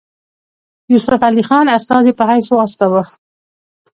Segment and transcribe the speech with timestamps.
[0.93, 3.03] یوسف علي خان استازي په حیث واستاوه.